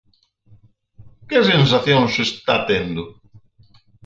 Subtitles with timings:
[1.29, 3.03] Que sensacións está tendo?